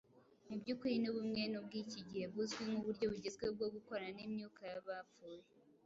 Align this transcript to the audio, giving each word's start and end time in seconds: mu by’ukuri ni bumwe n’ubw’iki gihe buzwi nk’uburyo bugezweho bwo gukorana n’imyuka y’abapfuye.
mu 0.47 0.55
by’ukuri 0.61 0.95
ni 1.01 1.09
bumwe 1.15 1.41
n’ubw’iki 1.51 1.99
gihe 2.09 2.25
buzwi 2.33 2.61
nk’uburyo 2.69 3.05
bugezweho 3.11 3.51
bwo 3.57 3.67
gukorana 3.75 4.11
n’imyuka 4.19 4.61
y’abapfuye. 4.71 5.41